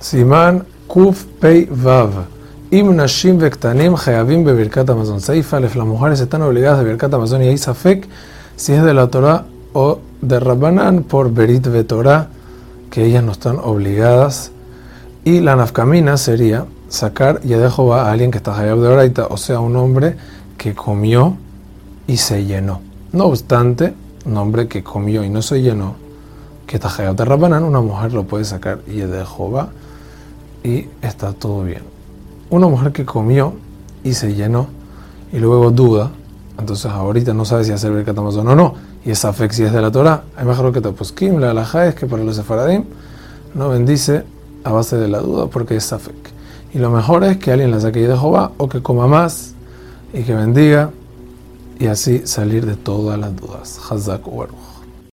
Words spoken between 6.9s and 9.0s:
Amazon y Isafek si es de